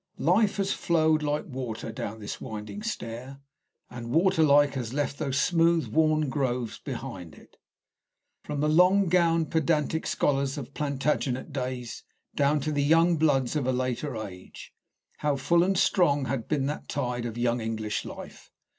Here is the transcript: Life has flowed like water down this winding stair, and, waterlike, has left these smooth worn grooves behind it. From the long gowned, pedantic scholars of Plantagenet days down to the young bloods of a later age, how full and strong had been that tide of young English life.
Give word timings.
Life 0.17 0.55
has 0.57 0.73
flowed 0.73 1.21
like 1.21 1.45
water 1.45 1.91
down 1.91 2.19
this 2.19 2.41
winding 2.41 2.81
stair, 2.81 3.39
and, 3.87 4.07
waterlike, 4.09 4.73
has 4.73 4.95
left 4.95 5.19
these 5.19 5.39
smooth 5.39 5.89
worn 5.89 6.27
grooves 6.27 6.79
behind 6.79 7.35
it. 7.35 7.55
From 8.43 8.61
the 8.61 8.67
long 8.67 9.09
gowned, 9.09 9.51
pedantic 9.51 10.07
scholars 10.07 10.57
of 10.57 10.73
Plantagenet 10.73 11.53
days 11.53 12.03
down 12.33 12.59
to 12.61 12.71
the 12.71 12.81
young 12.81 13.17
bloods 13.17 13.55
of 13.55 13.67
a 13.67 13.71
later 13.71 14.15
age, 14.17 14.73
how 15.17 15.35
full 15.35 15.61
and 15.63 15.77
strong 15.77 16.25
had 16.25 16.47
been 16.47 16.65
that 16.65 16.89
tide 16.89 17.25
of 17.27 17.37
young 17.37 17.61
English 17.61 18.03
life. 18.03 18.49